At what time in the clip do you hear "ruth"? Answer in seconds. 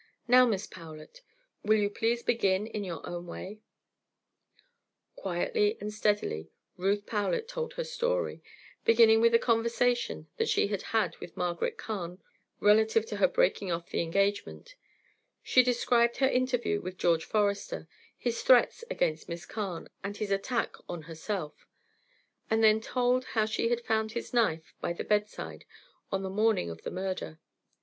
6.75-7.05